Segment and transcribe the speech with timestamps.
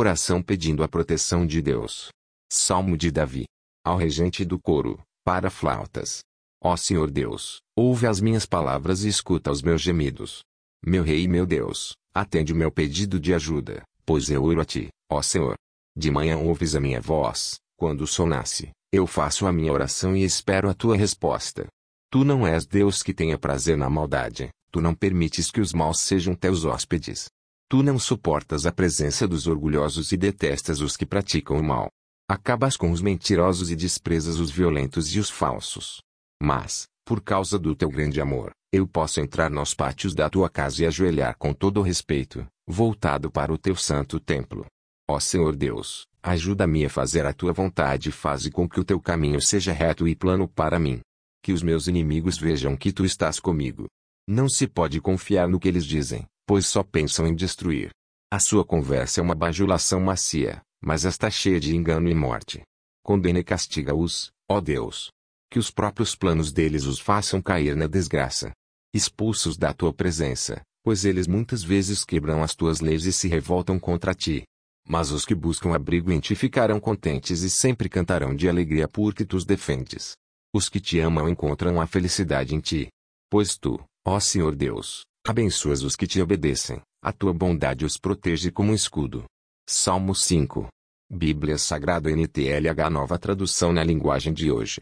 [0.00, 2.08] coração pedindo a proteção de Deus.
[2.50, 3.44] Salmo de Davi.
[3.84, 6.20] Ao regente do coro, para flautas.
[6.58, 10.40] Ó Senhor Deus, ouve as minhas palavras e escuta os meus gemidos.
[10.82, 14.64] Meu Rei e meu Deus, atende o meu pedido de ajuda, pois eu oro a
[14.64, 15.54] Ti, ó Senhor.
[15.94, 20.16] De manhã ouves a minha voz, quando o sol nasce, eu faço a minha oração
[20.16, 21.66] e espero a Tua resposta.
[22.10, 26.00] Tu não és Deus que tenha prazer na maldade, Tu não permites que os maus
[26.00, 27.28] sejam teus hóspedes.
[27.70, 31.88] Tu não suportas a presença dos orgulhosos e detestas os que praticam o mal.
[32.28, 36.00] Acabas com os mentirosos e desprezas os violentos e os falsos.
[36.42, 40.82] Mas, por causa do teu grande amor, eu posso entrar nos pátios da tua casa
[40.82, 44.66] e ajoelhar com todo respeito, voltado para o teu santo templo.
[45.08, 49.00] Ó Senhor Deus, ajuda-me a fazer a tua vontade e faze com que o teu
[49.00, 51.00] caminho seja reto e plano para mim.
[51.40, 53.86] Que os meus inimigos vejam que tu estás comigo.
[54.28, 57.90] Não se pode confiar no que eles dizem, pois só pensam em destruir.
[58.28, 62.60] A sua conversa é uma bajulação macia, mas está cheia de engano e morte.
[63.04, 65.12] Condena e castiga-os, ó Deus.
[65.48, 68.50] Que os próprios planos deles os façam cair na desgraça.
[68.92, 73.78] Expulsos da tua presença, pois eles muitas vezes quebram as tuas leis e se revoltam
[73.78, 74.42] contra ti.
[74.88, 79.24] Mas os que buscam abrigo em ti ficarão contentes e sempre cantarão de alegria porque
[79.24, 80.16] tu os defendes.
[80.52, 82.88] Os que te amam encontram a felicidade em ti.
[83.30, 88.50] Pois tu, ó Senhor Deus, Abençoas os que te obedecem, a tua bondade os protege
[88.50, 89.24] como um escudo.
[89.68, 90.66] Salmo 5.
[91.12, 94.78] Bíblia Sagrada NTLH Nova tradução na linguagem de hoje.